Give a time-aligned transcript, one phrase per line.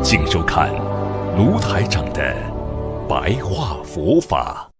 [0.00, 0.72] 请收看
[1.36, 2.34] 卢台长的
[3.08, 4.70] 白话佛法。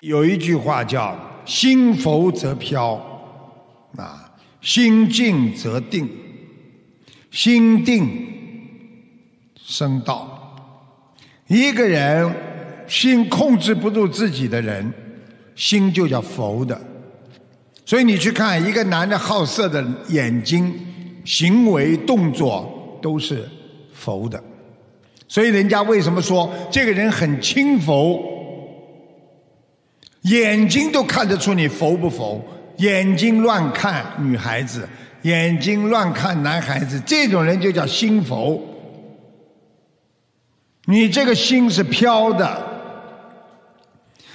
[0.00, 2.94] 有一句话叫“心浮则飘”，
[3.96, 4.28] 啊，
[4.60, 6.08] 心静则定，
[7.30, 10.28] 心定生道。
[11.46, 12.34] 一个人
[12.86, 14.92] 心控制不住自己的人，
[15.54, 16.80] 心就叫浮的。
[17.84, 20.74] 所以你去看一个男的好色的眼睛、
[21.24, 23.48] 行为动作都是
[23.92, 24.42] 浮的。
[25.26, 28.22] 所以人家为什么说这个人很轻浮？
[30.22, 32.40] 眼睛都看得出你浮不浮，
[32.76, 34.88] 眼睛乱看女孩子，
[35.22, 38.62] 眼睛乱看男孩子，这种人就叫心浮。
[40.84, 42.71] 你这个心是飘的，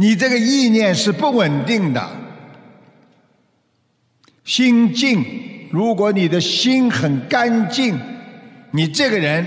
[0.00, 2.08] 你这个意念是不稳定的。
[4.44, 7.98] 心静，如果你的心很干净，
[8.70, 9.44] 你这个人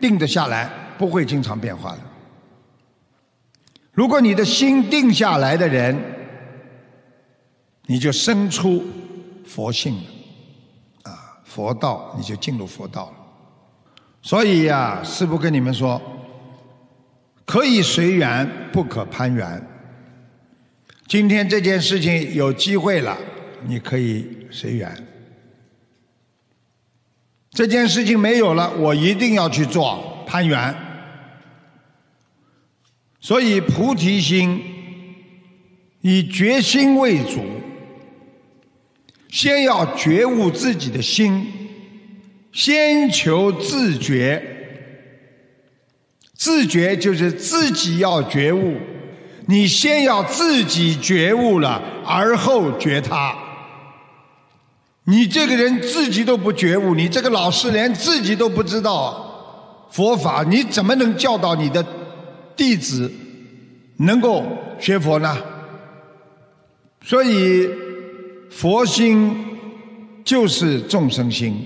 [0.00, 1.98] 定得下来，不会经常变化的。
[3.92, 5.94] 如果你的心定下来的人，
[7.86, 8.82] 你就生出
[9.44, 13.16] 佛性了，啊，佛道你就进入佛道了。
[14.22, 16.00] 所以呀，师父跟你们说，
[17.48, 19.66] 可以随缘，不可攀缘。
[21.06, 23.16] 今天这件事情有机会了，
[23.66, 24.90] 你可以随缘；
[27.52, 30.74] 这件事情没有了，我一定要去做攀缘。
[33.18, 34.62] 所以菩提心
[36.02, 37.42] 以决心为主，
[39.30, 41.50] 先要觉悟自己的心，
[42.52, 44.56] 先求自觉。
[46.38, 48.76] 自觉就是自己要觉悟，
[49.44, 53.36] 你先要自己觉悟了，而后觉他。
[55.04, 61.84] 你这个人自己都不觉悟，你这个老师连自己都不知道佛法，你怎么能教导你的？
[62.56, 63.08] 弟子
[63.98, 64.44] 能够
[64.80, 65.38] 学佛呢，
[67.04, 67.70] 所以
[68.50, 69.32] 佛心
[70.24, 71.64] 就是众生心，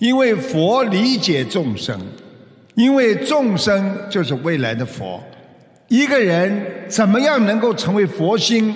[0.00, 1.96] 因为佛理解众生，
[2.74, 5.22] 因为众生就是未来的佛。
[5.88, 8.74] 一个人怎么样能够成为佛心？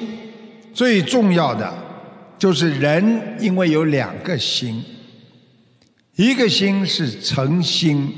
[0.74, 1.72] 最重要的
[2.38, 4.84] 就是人，因为有两个心，
[6.16, 8.12] 一个心是诚心。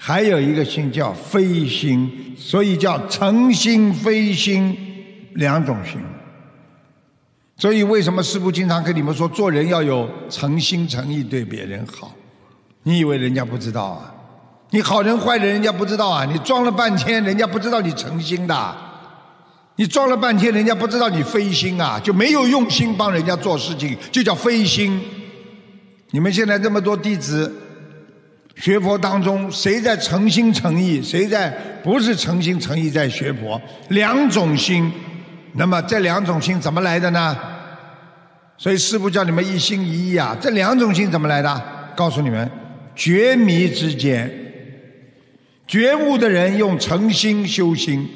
[0.00, 4.76] 还有一个心叫非心，所以叫诚心非心
[5.34, 5.98] 两种心。
[7.56, 12.14] 所以为什么师父经常跟你们说，做人要有诚心诚意对别人好？
[12.84, 14.14] 你以为人家不知道啊？
[14.70, 16.24] 你好人坏人，人家不知道啊？
[16.24, 18.54] 你装了半天，人家不知道你诚心的；
[19.76, 21.98] 你装了半天，人家不知道你非心啊？
[22.02, 25.00] 就没有用心帮人家做事情，就叫非心。
[26.10, 27.52] 你们现在这么多弟子。
[28.56, 31.48] 学佛当中，谁在诚心诚意，谁在
[31.84, 33.60] 不是诚心诚意在学佛？
[33.90, 34.92] 两种心，
[35.52, 37.38] 那么这两种心怎么来的呢？
[38.56, 40.36] 所以师父叫你们一心一意啊！
[40.40, 41.62] 这两种心怎么来的？
[41.94, 42.50] 告诉你们，
[42.96, 44.28] 觉迷之间，
[45.68, 48.08] 觉悟的人用诚心修心，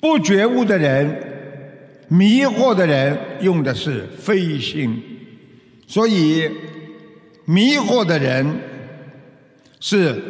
[0.00, 1.14] 不觉悟的人、
[2.08, 5.02] 迷惑的人用的是非心，
[5.86, 6.50] 所以
[7.44, 8.46] 迷惑的人。
[9.84, 10.22] 是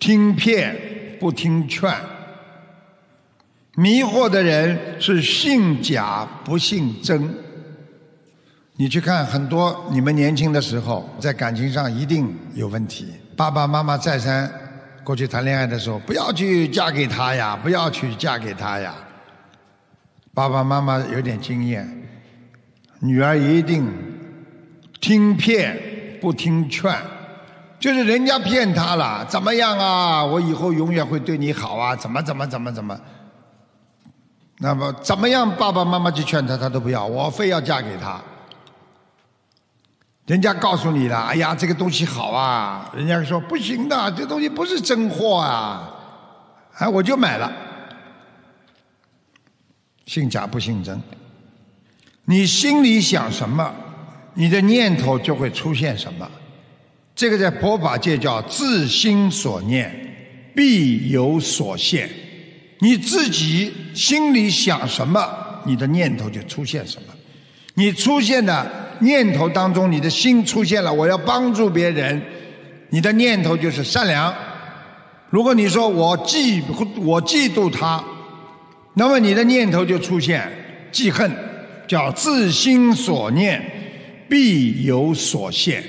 [0.00, 0.76] 听骗
[1.20, 1.88] 不听劝，
[3.76, 7.32] 迷惑的人是信假不信真。
[8.74, 13.06] 你去看很多你们年轻的时候，在感情上一定有问题。
[13.36, 14.50] 爸爸妈妈再三
[15.06, 18.92] 过去谈恋爱的时候，不要去嫁给他呀，不要去嫁给他呀。
[20.34, 21.88] 爸爸妈妈有点经验，
[22.98, 23.88] 女儿一定
[25.00, 25.80] 听骗
[26.20, 26.92] 不听劝。
[27.78, 30.24] 就是人家骗他了，怎么样啊？
[30.24, 31.94] 我以后永远会对你好啊？
[31.94, 33.00] 怎么怎么怎么怎么？
[34.58, 35.48] 那么怎么样？
[35.56, 38.20] 爸爸妈妈去劝他，他都不要，我非要嫁给他。
[40.26, 42.90] 人家告诉你了，哎呀，这个东西好啊！
[42.96, 45.88] 人家说不行的，这东西不是真货啊！
[46.74, 47.50] 哎，我就买了，
[50.06, 51.00] 信假不信真。
[52.24, 53.72] 你心里想什么，
[54.34, 56.28] 你的念头就会出现什么。
[57.14, 62.10] 这个在佛法界叫自心所念，必有所现。
[62.80, 65.24] 你自己心里想什么，
[65.64, 67.14] 你的念头就出现什么。
[67.74, 68.68] 你出现的
[69.00, 72.20] 念头当中，你的心出现了，我要帮助别人，
[72.90, 74.34] 你的念头就是善良。
[75.30, 76.62] 如果你说我嫉
[77.02, 78.02] 我嫉妒他，
[78.94, 80.50] 那么你的念头就出现
[80.92, 81.30] 记恨，
[81.86, 83.64] 叫自心所念，
[84.28, 85.82] 必有所现。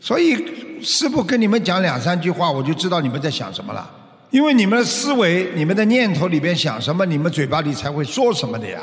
[0.00, 0.36] 所以
[0.82, 3.88] 师父跟你们讲两三句话，我就知道你们在想什么了。
[4.30, 8.80] 因为你们的思维、你们的念头里边想什么，你们嘴巴里才会说什么的呀。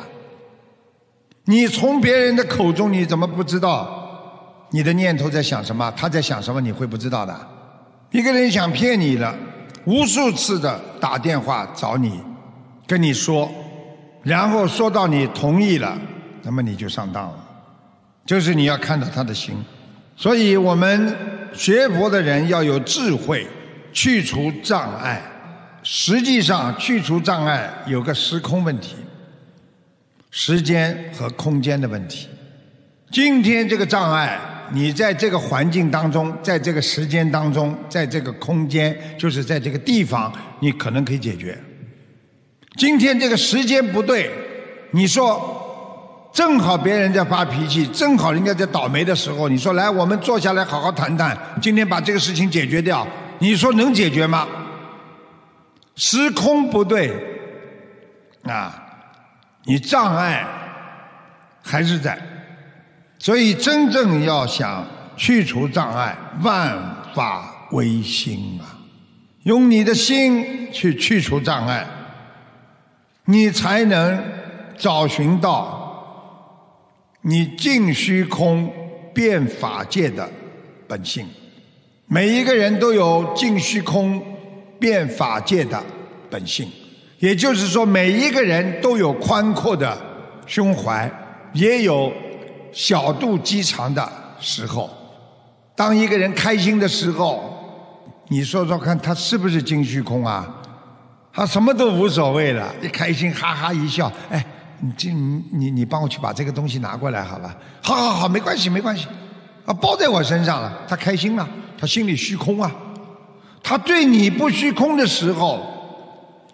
[1.46, 5.92] 你从别人的口中，你怎么不知道你的念头在想什么？
[5.98, 6.62] 他在想什么？
[6.62, 7.36] 你会不知道的。
[8.12, 9.36] 一个人想骗你了，
[9.86, 12.22] 无数次的打电话找你，
[12.86, 13.50] 跟你说，
[14.24, 15.98] 然后说到你同意了，
[16.44, 17.38] 那么你就上当了。
[18.26, 19.56] 就是你要看到他的心。
[20.16, 21.16] 所以我们
[21.54, 23.48] 学佛的人要有智慧，
[23.92, 25.22] 去除障碍。
[25.84, 28.96] 实际上，去除障碍有个时空问题。
[30.32, 32.28] 时间和空间的问题。
[33.12, 34.40] 今天这个障碍，
[34.72, 40.32] 你在这个环境当中，在这个时间当中，在这个空间，就是在这个地方，
[40.62, 41.58] 你可能可以解决。
[42.78, 44.32] 今天这个时间不对，
[44.92, 53.06] 你说正好别人在发脾气，正好人家在倒霉的时候，你说来我们坐下来好好谈谈，今天把这个事情解决掉，
[53.40, 54.48] 你说能解决吗？
[55.98, 57.12] 时空不对，
[58.44, 58.88] 啊。
[59.64, 60.46] 你障碍
[61.62, 62.18] 还是在，
[63.20, 64.86] 所以真正要想
[65.16, 66.78] 去除障碍，万
[67.14, 68.78] 法唯心啊！
[69.44, 71.86] 用你的心去去除障碍，
[73.26, 74.24] 你才能
[74.78, 75.80] 找寻到
[77.22, 78.72] 你尽虚空
[79.14, 80.28] 变法界的
[80.88, 81.28] 本性。
[82.08, 84.22] 每一个人都有尽虚空
[84.80, 85.82] 变法界的
[86.30, 86.68] 本性。
[87.22, 89.96] 也就是说，每一个人都有宽阔的
[90.48, 91.10] 胸怀，
[91.54, 92.12] 也有
[92.74, 94.90] 小肚鸡肠的时候。
[95.76, 97.44] 当一个人开心的时候，
[98.30, 100.50] 你说说看，他是不是精虚空啊？
[101.32, 104.44] 他什么都无所谓了，一开心哈哈一笑，哎，
[104.80, 107.56] 你这你你你帮我去把这个东西拿过来，好吧？
[107.84, 109.06] 好好好，没关系没关系，
[109.64, 110.74] 啊，包在我身上了。
[110.88, 111.48] 他开心了，
[111.78, 112.72] 他心里虚空啊。
[113.62, 115.68] 他对你不虚空的时候。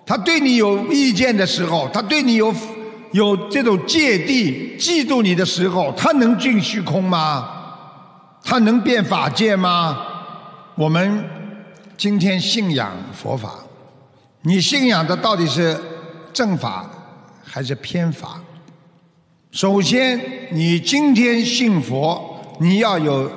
[0.07, 2.55] 他对你有意见的时候，他对你有
[3.11, 7.49] 有这种芥蒂、嫉妒你的时候，他能进虚空吗？
[8.41, 9.99] 他能变法界吗？
[10.75, 11.23] 我们
[11.97, 13.55] 今天信仰佛法，
[14.43, 15.77] 你信仰的到底是
[16.31, 16.89] 正法
[17.43, 18.39] 还是偏法？
[19.51, 20.21] 首先，
[20.51, 23.29] 你今天信佛，你要有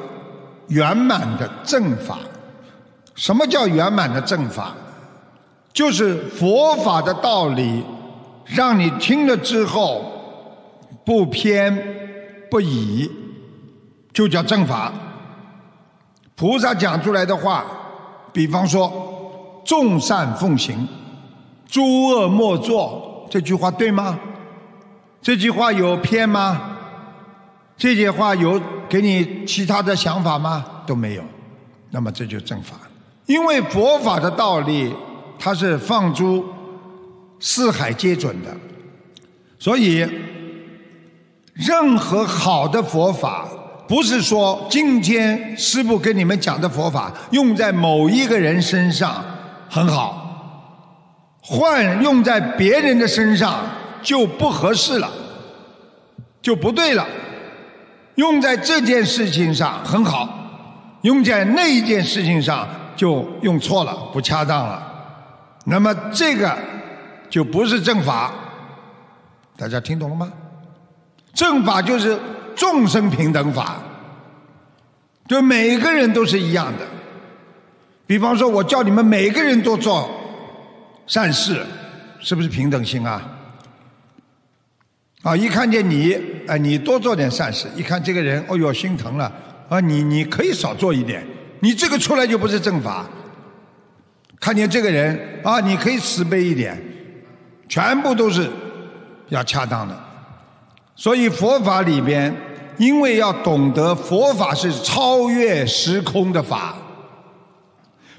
[0.68, 2.18] 圆满的正法。
[3.16, 4.74] 什么叫圆满的正法？
[5.72, 7.82] 就是佛法的道理，
[8.44, 10.04] 让你听了之后
[11.04, 11.72] 不偏
[12.50, 13.08] 不倚，
[14.12, 14.92] 就叫正法。
[16.34, 17.64] 菩萨讲出来的话，
[18.32, 20.88] 比方说“众善奉行，
[21.68, 24.18] 诸恶莫作”，这句话对吗？
[25.22, 26.60] 这句话有偏吗？
[27.76, 30.64] 这句话有给你其他的想法吗？
[30.84, 31.22] 都没有。
[31.90, 32.76] 那么这就正法，
[33.26, 34.92] 因为佛法的道理。
[35.42, 36.44] 它是放诸
[37.40, 38.54] 四海皆准的，
[39.58, 40.06] 所以
[41.54, 43.48] 任何好的佛法，
[43.88, 49.24] 不是说今天师父跟你们讲的佛法用在某一个人身上
[49.70, 53.60] 很好，换用在别人的身上
[54.02, 55.10] 就不合适了，
[56.42, 57.06] 就不对了。
[58.16, 60.28] 用在这件事情上很好，
[61.00, 64.88] 用在那一件事情上就用错了，不恰当了。
[65.64, 66.56] 那么这个
[67.28, 68.32] 就不是正法，
[69.56, 70.32] 大家听懂了吗？
[71.32, 72.18] 正法就是
[72.56, 73.76] 众生平等法，
[75.28, 76.86] 对每个人都是一样的。
[78.06, 80.10] 比方说，我叫你们每个人都做
[81.06, 81.64] 善事，
[82.18, 83.22] 是不是平等心啊？
[85.22, 86.16] 啊，一看见你，
[86.48, 89.32] 哎，你多做点善事，一看这个人，哦哟，心疼了，
[89.68, 91.24] 啊，你你可以少做一点，
[91.60, 93.06] 你这个出来就不是正法。
[94.40, 96.82] 看见这个人啊，你可以慈悲一点，
[97.68, 98.50] 全部都是
[99.28, 99.94] 要恰当的。
[100.96, 102.34] 所以佛法里边，
[102.78, 106.74] 因为要懂得佛法是超越时空的法，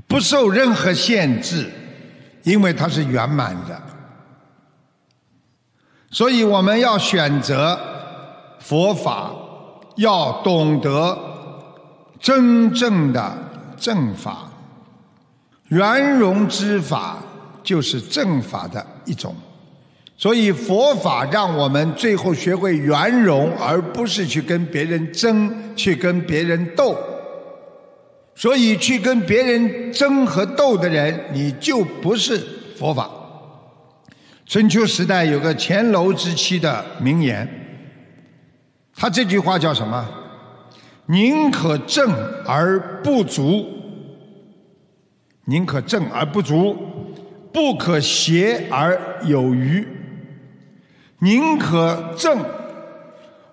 [0.07, 1.71] 不受任何限制，
[2.43, 3.81] 因为它是圆满的。
[6.11, 7.79] 所以我们要选择
[8.59, 9.31] 佛法，
[9.95, 11.17] 要懂得
[12.19, 13.35] 真正的
[13.77, 14.50] 正法，
[15.71, 17.17] 圆融之法
[17.63, 19.35] 就是正法的一种。
[20.17, 26.95] 所以佛法让我们最后学会圆融，而不是去跟别人争，去跟别人斗。
[28.35, 32.37] 所以去跟别人争和斗的人，你就不是
[32.77, 33.09] 佛法。
[34.45, 37.47] 春秋时代有个乾楼之妻的名言，
[38.95, 40.07] 他这句话叫什么？
[41.07, 42.13] 宁可正
[42.45, 43.65] 而不足，
[45.45, 46.75] 宁可正而不足，
[47.51, 49.85] 不可邪而有余。
[51.19, 52.39] 宁可正，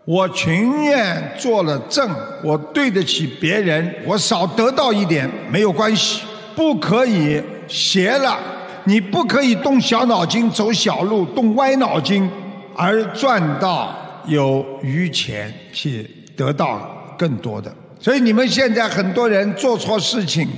[0.05, 2.11] 我情愿做了正，
[2.43, 6.23] 我对得起别人，我少得到一点没有关系。
[6.55, 8.39] 不可以邪了，
[8.85, 12.29] 你不可以动小脑筋走小路，动歪脑筋
[12.75, 13.95] 而赚到
[14.27, 17.73] 有余钱去得到更多的。
[18.01, 20.49] 所以你们现在很多人做错事情，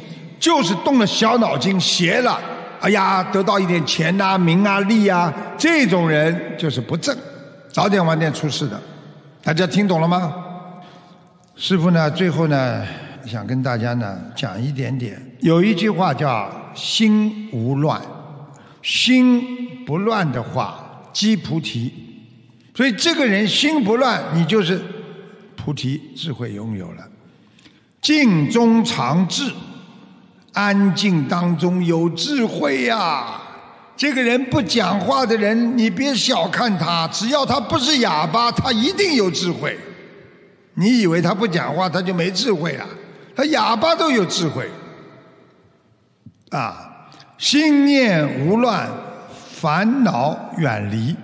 [0.40, 2.40] 就是动了小脑筋邪了。
[2.80, 7.14] 哎呀，得到一点钱呐、名啊、利啊，这种人就是不正，
[7.70, 8.80] 早点晚点出事的。
[9.42, 10.34] 大家听懂了吗？
[11.56, 12.82] 师傅呢，最后呢，
[13.26, 15.20] 想跟大家呢讲一点点。
[15.40, 18.00] 有一句话叫“心无乱”，
[18.80, 21.92] 心不乱的话，即菩提。
[22.74, 24.80] 所以这个人心不乱，你就是
[25.54, 27.06] 菩提智慧拥有了。
[28.00, 29.52] 静中常智。
[30.52, 33.40] 安静当中有智慧呀！
[33.96, 39.78] 这个人不讲话的人，你别小看他，只要他不是哑巴，他一定有智慧。
[40.74, 42.86] 你以为他不讲话，他就没智慧啊？
[43.36, 44.70] 他哑巴都有智慧
[46.50, 47.08] 啊！
[47.36, 48.88] 心念无乱，
[49.54, 51.14] 烦恼远离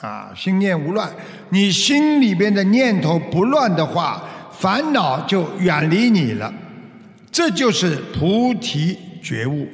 [0.00, 0.30] 啊！
[0.36, 1.10] 心念无乱，
[1.50, 6.52] 你心里边的念头不乱的话，烦恼就远离你了。
[7.30, 9.66] 这就是菩提觉悟，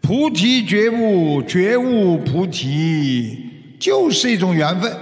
[0.00, 3.38] 菩提觉悟，觉悟菩提，
[3.78, 4.92] 就是一种缘分。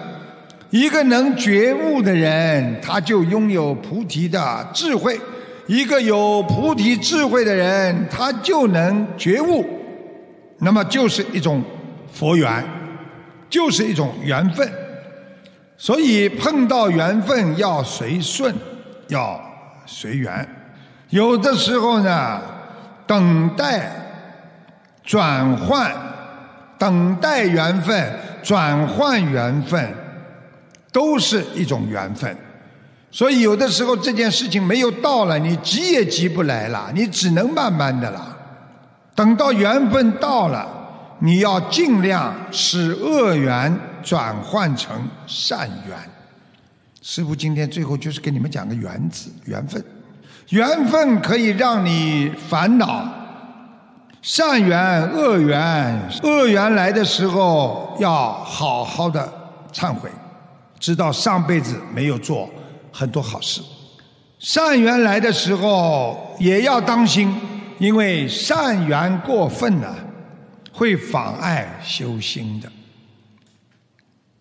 [0.70, 5.14] 一个能觉悟的人，他就拥有菩提的智慧；
[5.66, 9.64] 一个有菩提智慧的人，他就能觉悟。
[10.58, 11.62] 那么，就是一种
[12.12, 12.62] 佛缘，
[13.48, 14.68] 就是一种缘分。
[15.78, 18.54] 所以，碰到缘分要随顺，
[19.08, 19.40] 要
[19.86, 20.46] 随缘。
[21.10, 22.40] 有的时候呢，
[23.06, 23.90] 等待
[25.04, 25.94] 转换，
[26.78, 29.94] 等待缘分转换缘分，
[30.90, 32.36] 都是一种缘分。
[33.12, 38.36] 所以有的时候这件事情没有到了，你急也急不来了，你只能慢慢的了。
[39.14, 40.68] 等到缘分到了，
[41.20, 45.96] 你要尽量使恶缘转换成善缘。
[47.00, 49.82] 师傅今天最后就是给你们讲个缘字，缘分。
[50.50, 53.04] 缘分可以让你烦恼，
[54.22, 59.28] 善缘、恶缘，恶缘来的时候要好好的
[59.72, 60.08] 忏悔，
[60.78, 62.48] 知道上辈子没有做
[62.92, 63.60] 很多好事；
[64.38, 67.34] 善缘来的时候也要当心，
[67.78, 69.92] 因为善缘过分了
[70.72, 72.70] 会妨碍修心的，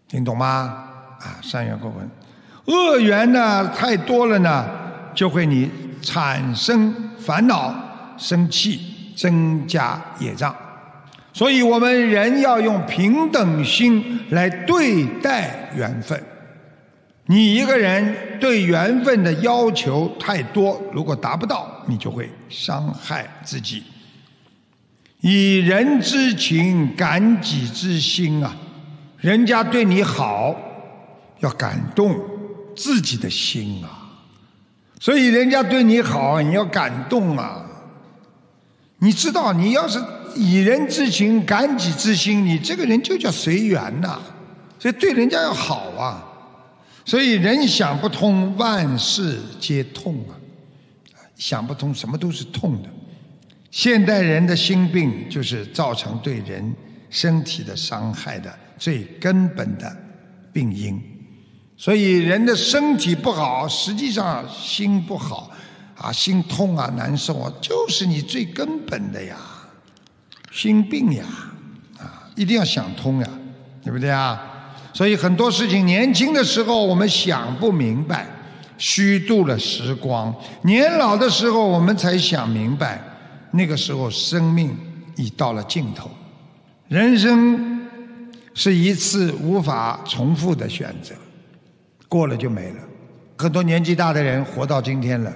[0.07, 0.85] 听懂吗？
[1.19, 2.07] 啊，善缘过分，
[2.65, 4.69] 恶缘呢太多了呢，
[5.15, 5.71] 就会你。
[6.05, 7.73] 产生烦恼、
[8.17, 8.79] 生气、
[9.17, 10.55] 增加业障，
[11.33, 16.23] 所以我们人要用平等心来对待缘分。
[17.25, 23.83] 你一个人对缘分的要求太多，如果达不到，你就会伤害自己。
[25.21, 28.55] 以人之情感己之心啊，
[29.17, 30.55] 人家对你好，
[31.39, 32.15] 要感动
[32.75, 34.04] 自己的心啊。
[34.99, 37.63] 所以人家对你好，你要感动啊！
[38.99, 40.01] 你知道，你要是
[40.35, 44.21] 以人之情感己之心，你这个人就叫随缘呐。
[44.79, 46.23] 所以对人家要好啊。
[47.03, 50.33] 所以人想不通，万事皆痛啊！
[51.35, 52.89] 想不通，什么都是痛的。
[53.69, 56.73] 现代人的心病，就是造成对人
[57.09, 59.95] 身体的伤害的最根本的
[60.53, 60.99] 病因。
[61.77, 65.51] 所以人的身体不好，实际上心不好，
[65.97, 69.35] 啊，心痛啊，难受啊，就是你最根本的呀，
[70.51, 71.25] 心病呀，
[71.99, 73.29] 啊，一定要想通呀，
[73.83, 74.41] 对不对啊？
[74.93, 78.25] 所以很多事情，年轻的时候我们想不明白，
[78.77, 83.03] 虚度了时光；年老的时候我们才想明白，
[83.51, 84.73] 那个时候生命
[85.17, 86.09] 已到了尽头。
[86.87, 87.85] 人生
[88.53, 91.13] 是一次无法重复的选择，
[92.15, 92.75] 过了就没了。
[93.37, 95.33] 很多年纪大的人活到今天了，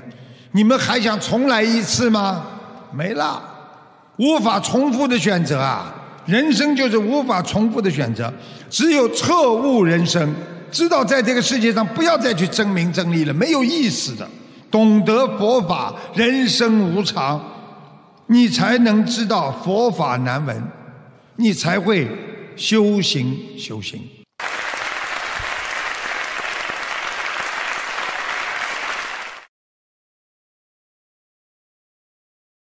[0.54, 2.46] 你们还想重来一次吗？
[2.94, 3.44] 没了，
[4.16, 5.94] 无法重复的选择啊！
[6.26, 8.34] 人生就是无法重复的选择，
[8.70, 10.34] 只有彻悟人生，
[10.72, 14.26] 知道在这个世界上不要再去争名争利了，没有意思的。
[14.72, 17.44] 懂得佛法，人生无常，
[18.28, 20.64] 你才能知道佛法难闻，
[21.36, 22.08] 你才会
[22.56, 24.00] 修行修行。